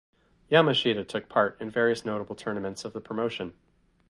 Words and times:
Yamashita 0.51 1.07
took 1.07 1.29
part 1.29 1.55
in 1.61 1.69
various 1.69 2.03
notable 2.05 2.35
tournaments 2.35 2.83
of 2.83 2.93
the 2.93 2.99
promotion. 2.99 3.53